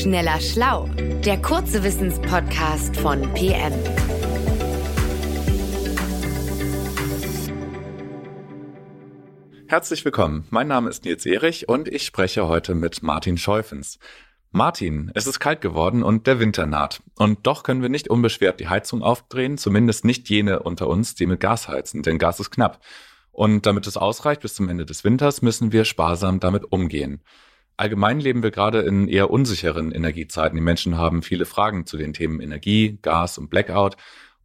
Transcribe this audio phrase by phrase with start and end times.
[0.00, 0.88] Schneller Schlau,
[1.26, 3.74] der kurze Wissenspodcast von PM.
[9.66, 10.46] Herzlich willkommen.
[10.48, 13.98] Mein Name ist Nils Erich und ich spreche heute mit Martin Scheufens.
[14.50, 17.02] Martin, es ist kalt geworden und der Winter naht.
[17.16, 21.26] Und doch können wir nicht unbeschwert die Heizung aufdrehen, zumindest nicht jene unter uns, die
[21.26, 22.80] mit Gas heizen, denn Gas ist knapp.
[23.32, 27.22] Und damit es ausreicht bis zum Ende des Winters, müssen wir sparsam damit umgehen.
[27.80, 30.54] Allgemein leben wir gerade in eher unsicheren Energiezeiten.
[30.54, 33.96] Die Menschen haben viele Fragen zu den Themen Energie, Gas und Blackout.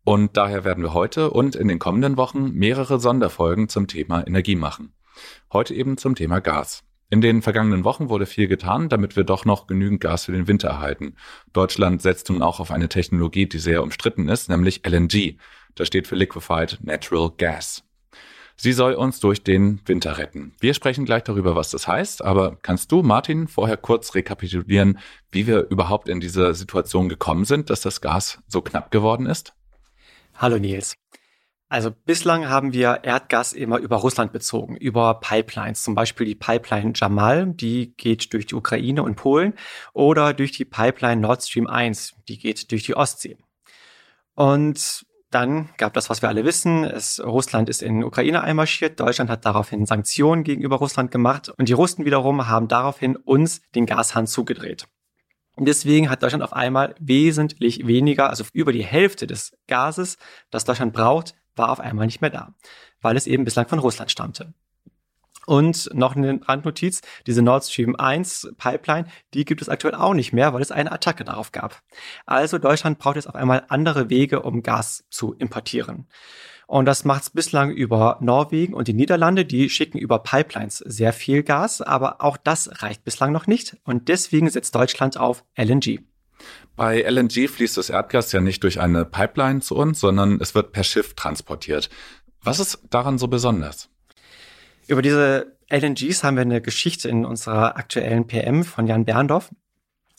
[0.05, 4.55] Und daher werden wir heute und in den kommenden Wochen mehrere Sonderfolgen zum Thema Energie
[4.55, 4.93] machen.
[5.51, 6.85] Heute eben zum Thema Gas.
[7.09, 10.47] In den vergangenen Wochen wurde viel getan, damit wir doch noch genügend Gas für den
[10.47, 11.15] Winter erhalten.
[11.51, 15.35] Deutschland setzt nun auch auf eine Technologie, die sehr umstritten ist, nämlich LNG.
[15.75, 17.83] Das steht für Liquefied Natural Gas.
[18.57, 20.53] Sie soll uns durch den Winter retten.
[20.59, 25.45] Wir sprechen gleich darüber, was das heißt, aber kannst du, Martin, vorher kurz rekapitulieren, wie
[25.45, 29.53] wir überhaupt in diese Situation gekommen sind, dass das Gas so knapp geworden ist?
[30.35, 30.95] Hallo Nils.
[31.67, 36.93] Also bislang haben wir Erdgas immer über Russland bezogen, über Pipelines, zum Beispiel die Pipeline
[36.95, 39.53] Jamal, die geht durch die Ukraine und Polen,
[39.91, 43.37] oder durch die Pipeline Nord Stream 1, die geht durch die Ostsee.
[44.35, 46.85] Und dann gab das, was wir alle wissen.
[46.85, 48.97] Es, Russland ist in Ukraine einmarschiert.
[48.97, 51.49] Deutschland hat daraufhin Sanktionen gegenüber Russland gemacht.
[51.57, 54.87] Und die Russen wiederum haben daraufhin uns den Gashahn zugedreht.
[55.57, 60.17] Und deswegen hat Deutschland auf einmal wesentlich weniger, also über die Hälfte des Gases,
[60.51, 62.53] das Deutschland braucht, war auf einmal nicht mehr da,
[63.01, 64.53] weil es eben bislang von Russland stammte.
[65.45, 70.33] Und noch eine Randnotiz, diese Nord Stream 1 Pipeline, die gibt es aktuell auch nicht
[70.33, 71.81] mehr, weil es eine Attacke darauf gab.
[72.25, 76.07] Also Deutschland braucht jetzt auf einmal andere Wege, um Gas zu importieren.
[76.67, 79.45] Und das macht es bislang über Norwegen und die Niederlande.
[79.45, 83.77] Die schicken über Pipelines sehr viel Gas, aber auch das reicht bislang noch nicht.
[83.83, 85.99] Und deswegen setzt Deutschland auf LNG.
[86.75, 90.71] Bei LNG fließt das Erdgas ja nicht durch eine Pipeline zu uns, sondern es wird
[90.71, 91.89] per Schiff transportiert.
[92.41, 93.89] Was ist daran so besonders?
[94.87, 99.49] Über diese LNGs haben wir eine Geschichte in unserer aktuellen PM von Jan Berndorf.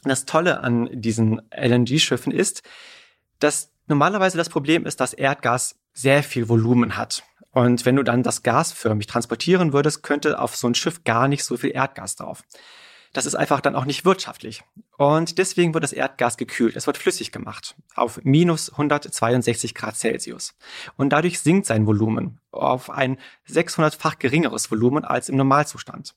[0.03, 2.63] Das Tolle an diesen LNG-Schiffen ist,
[3.39, 7.23] dass normalerweise das Problem ist, dass Erdgas sehr viel Volumen hat.
[7.51, 11.29] Und wenn du dann das Gas förmig transportieren würdest, könnte auf so ein Schiff gar
[11.29, 12.43] nicht so viel Erdgas drauf.
[13.13, 14.63] Das ist einfach dann auch nicht wirtschaftlich.
[14.99, 16.77] Und deswegen wird das Erdgas gekühlt.
[16.77, 20.55] Es wird flüssig gemacht auf minus 162 Grad Celsius.
[20.97, 23.19] Und dadurch sinkt sein Volumen auf ein
[23.49, 26.15] 600-fach geringeres Volumen als im Normalzustand.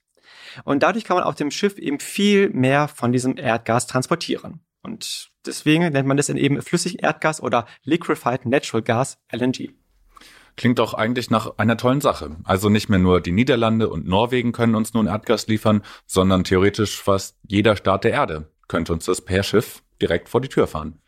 [0.64, 4.62] Und dadurch kann man auf dem Schiff eben viel mehr von diesem Erdgas transportieren.
[4.82, 9.74] Und deswegen nennt man das dann eben flüssig Erdgas oder Liquefied Natural Gas LNG.
[10.60, 12.36] Klingt doch eigentlich nach einer tollen Sache.
[12.44, 17.02] Also nicht mehr nur die Niederlande und Norwegen können uns nun Erdgas liefern, sondern theoretisch
[17.02, 21.00] fast jeder Staat der Erde könnte uns das per Schiff direkt vor die Tür fahren.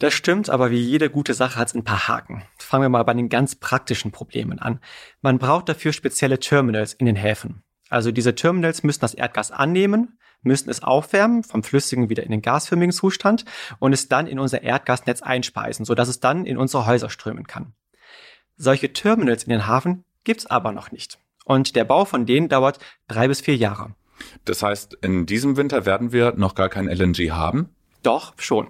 [0.00, 2.42] Das stimmt, aber wie jede gute Sache hat es ein paar Haken.
[2.58, 4.80] Fangen wir mal bei den ganz praktischen Problemen an.
[5.20, 7.62] Man braucht dafür spezielle Terminals in den Häfen.
[7.88, 12.42] Also diese Terminals müssen das Erdgas annehmen, müssen es aufwärmen, vom flüssigen wieder in den
[12.42, 13.44] gasförmigen Zustand
[13.78, 17.74] und es dann in unser Erdgasnetz einspeisen, sodass es dann in unsere Häuser strömen kann.
[18.62, 21.18] Solche Terminals in den Hafen gibt's aber noch nicht.
[21.44, 22.78] Und der Bau von denen dauert
[23.08, 23.96] drei bis vier Jahre.
[24.44, 27.70] Das heißt, in diesem Winter werden wir noch gar kein LNG haben?
[28.04, 28.68] Doch, schon.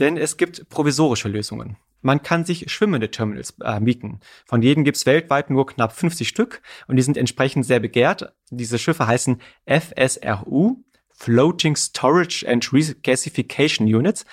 [0.00, 1.76] Denn es gibt provisorische Lösungen.
[2.02, 4.18] Man kann sich schwimmende Terminals äh, mieten.
[4.44, 8.32] Von denen gibt's weltweit nur knapp 50 Stück und die sind entsprechend sehr begehrt.
[8.50, 10.82] Diese Schiffe heißen FSRU,
[11.14, 14.24] Floating Storage and Regasification Units.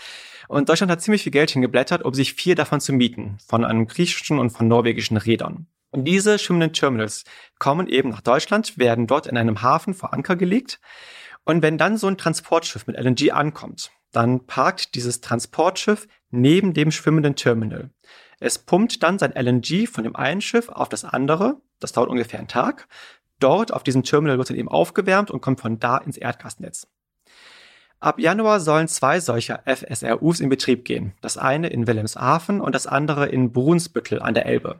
[0.47, 3.87] Und Deutschland hat ziemlich viel Geld hingeblättert, um sich vier davon zu mieten, von einem
[3.87, 5.67] griechischen und von norwegischen Rädern.
[5.91, 7.23] Und diese schwimmenden Terminals
[7.57, 10.79] kommen eben nach Deutschland, werden dort in einem Hafen vor Anker gelegt.
[11.45, 16.91] Und wenn dann so ein Transportschiff mit LNG ankommt, dann parkt dieses Transportschiff neben dem
[16.91, 17.91] schwimmenden Terminal.
[18.39, 21.61] Es pumpt dann sein LNG von dem einen Schiff auf das andere.
[21.79, 22.87] Das dauert ungefähr einen Tag.
[23.39, 26.87] Dort auf diesem Terminal wird es dann eben aufgewärmt und kommt von da ins Erdgasnetz.
[28.05, 31.13] Ab Januar sollen zwei solcher FSRUs in Betrieb gehen.
[31.21, 34.79] Das eine in Wilhelmshaven und das andere in Brunsbüttel an der Elbe.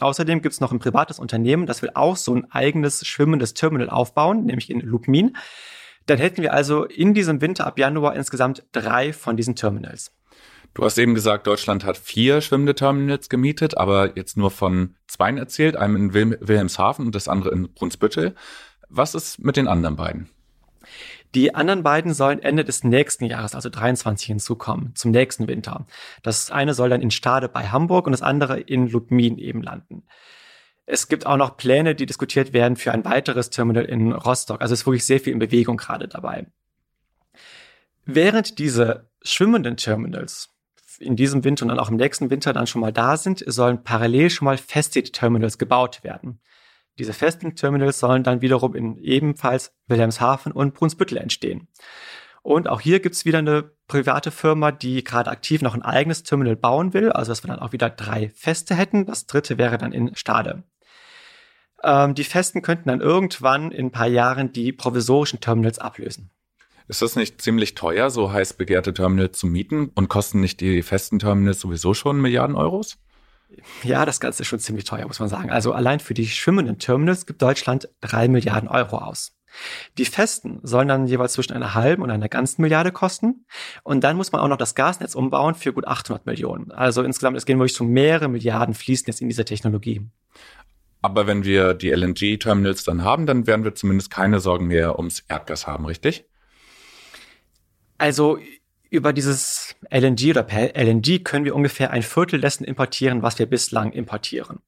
[0.00, 3.88] Außerdem gibt es noch ein privates Unternehmen, das will auch so ein eigenes schwimmendes Terminal
[3.88, 5.34] aufbauen, nämlich in Lubmin.
[6.04, 10.12] Dann hätten wir also in diesem Winter ab Januar insgesamt drei von diesen Terminals.
[10.74, 15.32] Du hast eben gesagt, Deutschland hat vier schwimmende Terminals gemietet, aber jetzt nur von zwei
[15.32, 18.34] erzählt, einem in Wilhelmshaven und das andere in Brunsbüttel.
[18.90, 20.28] Was ist mit den anderen beiden?
[21.34, 25.86] Die anderen beiden sollen Ende des nächsten Jahres, also 23, hinzukommen, zum nächsten Winter.
[26.22, 30.04] Das eine soll dann in Stade bei Hamburg und das andere in Lubmin eben landen.
[30.86, 34.62] Es gibt auch noch Pläne, die diskutiert werden für ein weiteres Terminal in Rostock.
[34.62, 36.46] Also es ist wirklich sehr viel in Bewegung gerade dabei.
[38.06, 40.48] Während diese schwimmenden Terminals
[40.98, 43.84] in diesem Winter und dann auch im nächsten Winter dann schon mal da sind, sollen
[43.84, 46.40] parallel schon mal feste Terminals gebaut werden.
[46.98, 51.68] Diese festen Terminals sollen dann wiederum in ebenfalls Wilhelmshaven und Brunsbüttel entstehen.
[52.42, 56.56] Und auch hier gibt's wieder eine private Firma, die gerade aktiv noch ein eigenes Terminal
[56.56, 59.06] bauen will, also dass wir dann auch wieder drei feste hätten.
[59.06, 60.64] Das dritte wäre dann in Stade.
[61.82, 66.30] Ähm, die festen könnten dann irgendwann in ein paar Jahren die provisorischen Terminals ablösen.
[66.88, 69.90] Ist das nicht ziemlich teuer, so heiß begehrte Terminals zu mieten?
[69.94, 72.98] Und kosten nicht die festen Terminals sowieso schon Milliarden Euros?
[73.82, 75.50] Ja, das Ganze ist schon ziemlich teuer, muss man sagen.
[75.50, 79.38] Also allein für die schwimmenden Terminals gibt Deutschland drei Milliarden Euro aus.
[79.96, 83.46] Die festen sollen dann jeweils zwischen einer halben und einer ganzen Milliarde kosten.
[83.82, 86.70] Und dann muss man auch noch das Gasnetz umbauen für gut 800 Millionen.
[86.70, 90.02] Also insgesamt, es gehen wirklich schon mehrere Milliarden fließen jetzt in diese Technologie.
[91.00, 95.20] Aber wenn wir die LNG-Terminals dann haben, dann werden wir zumindest keine Sorgen mehr ums
[95.28, 96.26] Erdgas haben, richtig?
[97.98, 98.38] Also
[98.90, 103.46] über dieses LNG oder per LNG können wir ungefähr ein Viertel dessen importieren, was wir
[103.46, 104.60] bislang importieren.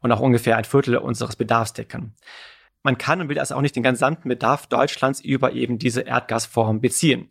[0.00, 2.14] Und auch ungefähr ein Viertel unseres Bedarfs decken.
[2.82, 6.80] Man kann und will also auch nicht den gesamten Bedarf Deutschlands über eben diese Erdgasform
[6.80, 7.30] beziehen.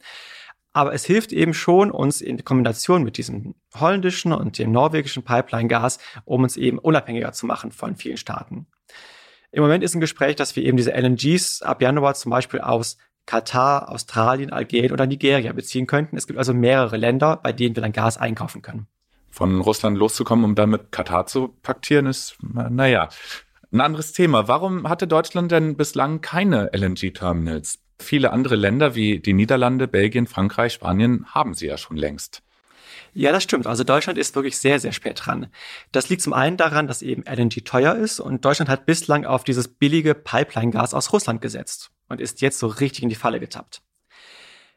[0.73, 5.99] Aber es hilft eben schon uns in Kombination mit diesem holländischen und dem norwegischen Pipeline-Gas,
[6.25, 8.67] um uns eben unabhängiger zu machen von vielen Staaten.
[9.51, 12.97] Im Moment ist ein Gespräch, dass wir eben diese LNGs ab Januar zum Beispiel aus
[13.25, 16.17] Katar, Australien, Algerien oder Nigeria beziehen könnten.
[16.17, 18.87] Es gibt also mehrere Länder, bei denen wir dann Gas einkaufen können.
[19.29, 23.09] Von Russland loszukommen, um dann mit Katar zu paktieren, ist, naja,
[23.71, 24.47] ein anderes Thema.
[24.47, 27.79] Warum hatte Deutschland denn bislang keine LNG-Terminals?
[27.99, 32.43] Viele andere Länder wie die Niederlande, Belgien, Frankreich, Spanien haben sie ja schon längst.
[33.13, 33.65] Ja, das stimmt.
[33.67, 35.47] Also Deutschland ist wirklich sehr, sehr spät dran.
[35.91, 39.45] Das liegt zum einen daran, dass eben LNG teuer ist und Deutschland hat bislang auf
[39.45, 43.81] dieses billige Pipeline-Gas aus Russland gesetzt und ist jetzt so richtig in die Falle getappt.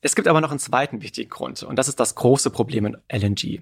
[0.00, 2.96] Es gibt aber noch einen zweiten wichtigen Grund und das ist das große Problem in
[3.12, 3.60] LNG.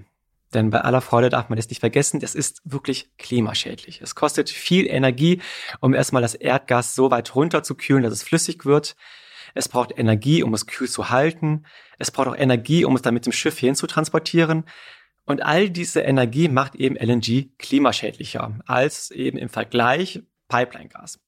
[0.54, 4.00] Denn bei aller Freude darf man es nicht vergessen, es ist wirklich klimaschädlich.
[4.00, 5.40] Es kostet viel Energie,
[5.80, 8.96] um erstmal das Erdgas so weit runterzukühlen, dass es flüssig wird.
[9.54, 11.64] Es braucht Energie, um es kühl zu halten.
[11.98, 14.64] Es braucht auch Energie, um es dann mit dem Schiff hin zu transportieren.
[15.24, 21.18] Und all diese Energie macht eben LNG klimaschädlicher als eben im Vergleich Pipeline-Gas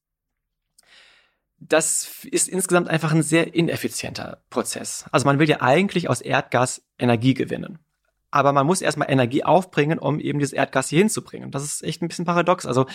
[1.61, 5.05] das ist insgesamt einfach ein sehr ineffizienter Prozess.
[5.11, 7.79] Also man will ja eigentlich aus Erdgas Energie gewinnen.
[8.31, 11.51] Aber man muss erstmal Energie aufbringen, um eben dieses Erdgas hier hinzubringen.
[11.51, 12.67] Das ist echt ein bisschen paradox.
[12.67, 12.87] Also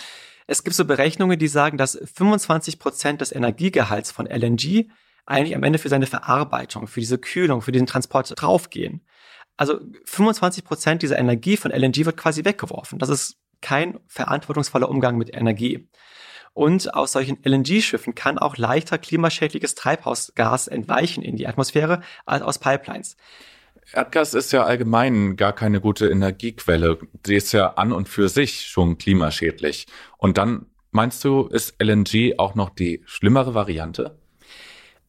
[0.45, 4.89] es gibt so Berechnungen, die sagen, dass 25 Prozent des Energiegehalts von LNG
[5.25, 9.05] eigentlich am Ende für seine Verarbeitung, für diese Kühlung, für diesen Transport draufgehen.
[9.57, 12.99] Also 25 Prozent dieser Energie von LNG wird quasi weggeworfen.
[12.99, 15.87] Das ist kein verantwortungsvoller Umgang mit Energie.
[16.53, 22.59] Und aus solchen LNG-Schiffen kann auch leichter klimaschädliches Treibhausgas entweichen in die Atmosphäre als aus
[22.59, 23.17] Pipelines.
[23.91, 26.99] Erdgas ist ja allgemein gar keine gute Energiequelle.
[27.25, 29.87] Sie ist ja an und für sich schon klimaschädlich.
[30.17, 34.17] Und dann meinst du, ist LNG auch noch die schlimmere Variante?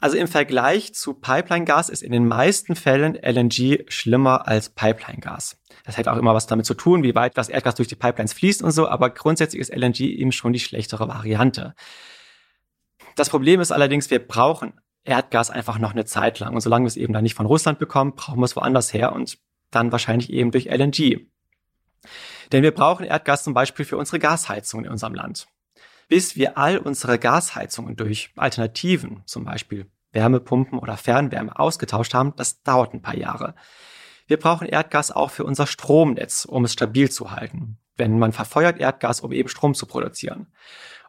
[0.04, 5.56] Also im Vergleich zu Pipeline-Gas ist in den meisten Fällen LNG schlimmer als Pipeline-Gas.
[5.86, 8.34] Das hat auch immer was damit zu tun, wie weit das Erdgas durch die Pipelines
[8.34, 11.74] fließt und so, aber grundsätzlich ist LNG eben schon die schlechtere Variante.
[13.16, 16.52] Das Problem ist allerdings, wir brauchen Erdgas einfach noch eine Zeit lang.
[16.54, 19.14] Und solange wir es eben dann nicht von Russland bekommen, brauchen wir es woanders her
[19.14, 19.38] und
[19.70, 21.26] dann wahrscheinlich eben durch LNG.
[22.52, 25.46] Denn wir brauchen Erdgas zum Beispiel für unsere Gasheizung in unserem Land.
[26.08, 32.62] Bis wir all unsere Gasheizungen durch Alternativen, zum Beispiel Wärmepumpen oder Fernwärme ausgetauscht haben, das
[32.62, 33.54] dauert ein paar Jahre.
[34.26, 37.78] Wir brauchen Erdgas auch für unser Stromnetz, um es stabil zu halten.
[37.97, 40.47] Wenn man verfeuert Erdgas, um eben Strom zu produzieren.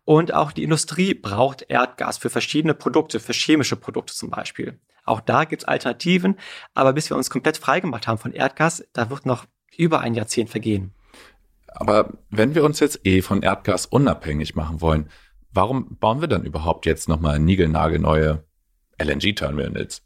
[0.04, 4.80] Und auch die Industrie braucht Erdgas für verschiedene Produkte, für chemische Produkte zum Beispiel.
[5.04, 6.38] Auch da gibt's Alternativen,
[6.74, 9.46] aber bis wir uns komplett freigemacht haben von Erdgas, da wird noch
[9.78, 10.94] über ein Jahrzehnt vergehen.
[11.68, 15.10] Aber wenn wir uns jetzt eh von Erdgas unabhängig machen wollen,
[15.52, 18.44] warum bauen wir dann überhaupt jetzt nochmal niegelnagelneue
[19.02, 20.02] LNG-Terminals?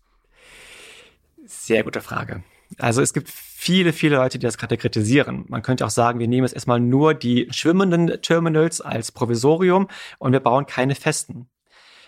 [1.45, 2.43] Sehr gute Frage.
[2.77, 5.45] Also es gibt viele, viele Leute, die das gerade kritisieren.
[5.47, 9.87] Man könnte auch sagen, wir nehmen jetzt erstmal nur die schwimmenden Terminals als Provisorium
[10.19, 11.49] und wir bauen keine festen.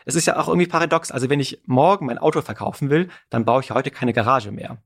[0.06, 1.12] Es ist ja auch irgendwie paradox.
[1.12, 4.78] Also wenn ich morgen mein Auto verkaufen will, dann baue ich heute keine Garage mehr.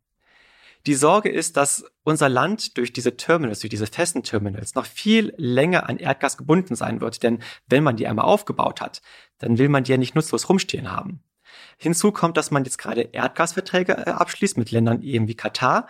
[0.86, 5.34] Die Sorge ist, dass unser Land durch diese Terminals, durch diese festen Terminals noch viel
[5.38, 7.24] länger an Erdgas gebunden sein wird.
[7.24, 9.02] Denn wenn man die einmal aufgebaut hat,
[9.40, 11.24] dann will man die ja nicht nutzlos rumstehen haben.
[11.78, 15.88] Hinzu kommt, dass man jetzt gerade Erdgasverträge äh, abschließt mit Ländern eben wie Katar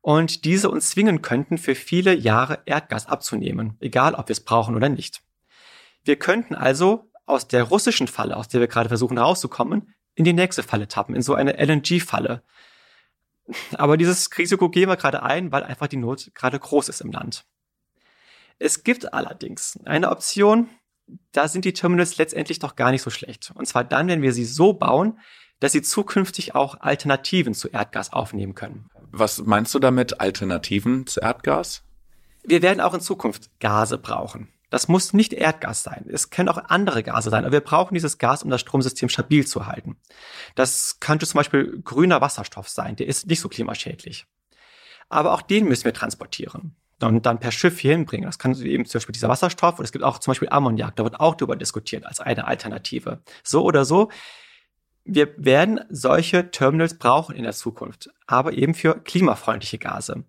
[0.00, 4.74] und diese uns zwingen könnten, für viele Jahre Erdgas abzunehmen, egal ob wir es brauchen
[4.74, 5.22] oder nicht.
[6.04, 10.32] Wir könnten also aus der russischen Falle, aus der wir gerade versuchen rauszukommen, in die
[10.32, 12.42] nächste Falle tappen, in so eine LNG-Falle.
[13.74, 17.12] Aber dieses Risiko gehen wir gerade ein, weil einfach die Not gerade groß ist im
[17.12, 17.44] Land.
[18.58, 20.68] Es gibt allerdings eine Option,
[21.32, 23.52] da sind die Terminals letztendlich doch gar nicht so schlecht.
[23.54, 25.18] Und zwar dann, wenn wir sie so bauen,
[25.60, 28.88] dass sie zukünftig auch Alternativen zu Erdgas aufnehmen können.
[29.10, 31.82] Was meinst du damit Alternativen zu Erdgas?
[32.44, 34.48] Wir werden auch in Zukunft Gase brauchen.
[34.70, 36.04] Das muss nicht Erdgas sein.
[36.08, 37.44] Es können auch andere Gase sein.
[37.44, 39.96] Aber wir brauchen dieses Gas, um das Stromsystem stabil zu halten.
[40.54, 42.94] Das könnte zum Beispiel grüner Wasserstoff sein.
[42.96, 44.26] Der ist nicht so klimaschädlich.
[45.08, 48.26] Aber auch den müssen wir transportieren und dann per Schiff hier hinbringen.
[48.26, 50.96] Das kann eben zum Beispiel dieser Wasserstoff und es gibt auch zum Beispiel Ammoniak.
[50.96, 53.20] Da wird auch darüber diskutiert als eine Alternative.
[53.42, 54.10] So oder so.
[55.04, 60.24] Wir werden solche Terminals brauchen in der Zukunft, aber eben für klimafreundliche Gase.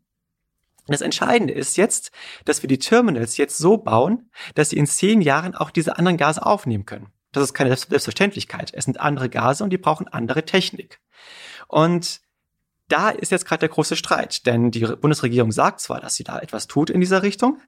[0.87, 2.11] Das Entscheidende ist jetzt,
[2.45, 6.17] dass wir die Terminals jetzt so bauen, dass sie in zehn Jahren auch diese anderen
[6.17, 7.07] Gase aufnehmen können.
[7.31, 8.73] Das ist keine Selbstverständlichkeit.
[8.73, 10.99] Es sind andere Gase und die brauchen andere Technik.
[11.67, 12.21] Und
[12.89, 16.39] da ist jetzt gerade der große Streit, denn die Bundesregierung sagt zwar, dass sie da
[16.39, 17.61] etwas tut in dieser Richtung,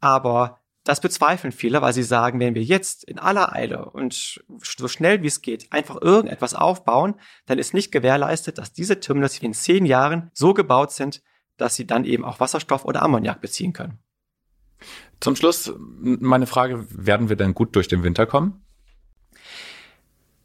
[0.00, 4.88] aber das bezweifeln viele, weil sie sagen, wenn wir jetzt in aller Eile und so
[4.88, 7.14] schnell wie es geht einfach irgendetwas aufbauen,
[7.46, 11.22] dann ist nicht gewährleistet, dass diese Terminals in zehn Jahren so gebaut sind,
[11.56, 13.98] dass sie dann eben auch Wasserstoff oder Ammoniak beziehen können.
[15.20, 18.64] Zum Schluss meine Frage, werden wir denn gut durch den Winter kommen?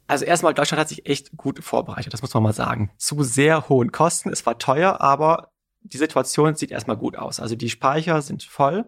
[0.08, 2.90] Also erstmal, Deutschland hat sich echt gut vorbereitet, das muss man mal sagen.
[2.96, 4.30] Zu sehr hohen Kosten.
[4.30, 7.38] Es war teuer, aber die Situation sieht erstmal gut aus.
[7.38, 8.86] Also die Speicher sind voll.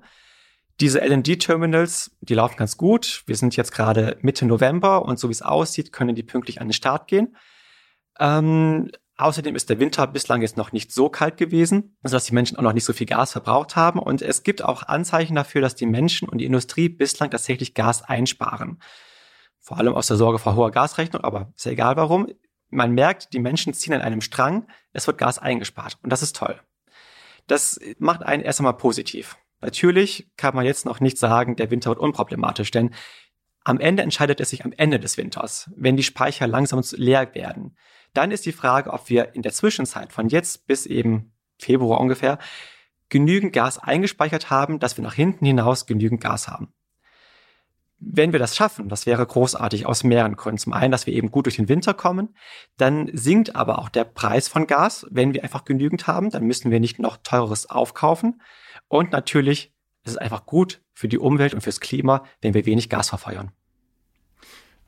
[0.80, 3.22] Diese LNG-Terminals, die laufen ganz gut.
[3.26, 6.68] Wir sind jetzt gerade Mitte November und so wie es aussieht, können die pünktlich an
[6.68, 7.36] den Start gehen.
[8.18, 12.56] Ähm, Außerdem ist der Winter bislang jetzt noch nicht so kalt gewesen, sodass die Menschen
[12.56, 13.98] auch noch nicht so viel Gas verbraucht haben.
[13.98, 18.00] Und es gibt auch Anzeichen dafür, dass die Menschen und die Industrie bislang tatsächlich Gas
[18.00, 18.80] einsparen.
[19.60, 22.28] Vor allem aus der Sorge vor hoher Gasrechnung, aber ist ja egal warum.
[22.70, 25.98] Man merkt, die Menschen ziehen an einem Strang, es wird Gas eingespart.
[26.02, 26.58] Und das ist toll.
[27.46, 29.36] Das macht einen erst einmal positiv.
[29.60, 32.94] Natürlich kann man jetzt noch nicht sagen, der Winter wird unproblematisch, denn
[33.62, 37.76] am Ende entscheidet es sich am Ende des Winters, wenn die Speicher langsam leer werden.
[38.14, 42.38] Dann ist die Frage, ob wir in der Zwischenzeit von jetzt bis eben Februar ungefähr
[43.10, 46.72] genügend Gas eingespeichert haben, dass wir nach hinten hinaus genügend Gas haben.
[48.00, 50.58] Wenn wir das schaffen, das wäre großartig aus mehreren Gründen.
[50.58, 52.34] Zum einen, dass wir eben gut durch den Winter kommen,
[52.78, 56.70] dann sinkt aber auch der Preis von Gas, wenn wir einfach genügend haben, dann müssen
[56.70, 58.40] wir nicht noch teures aufkaufen.
[58.88, 62.88] Und natürlich ist es einfach gut für die Umwelt und fürs Klima, wenn wir wenig
[62.88, 63.52] Gas verfeuern.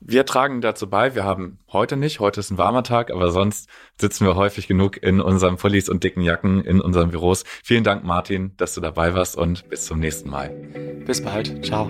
[0.05, 3.69] Wir tragen dazu bei, wir haben heute nicht, heute ist ein warmer Tag, aber sonst
[3.97, 7.45] sitzen wir häufig genug in unseren Pullis und dicken Jacken in unseren Büros.
[7.63, 10.49] Vielen Dank, Martin, dass du dabei warst und bis zum nächsten Mal.
[11.05, 11.65] Bis bald.
[11.65, 11.89] Ciao.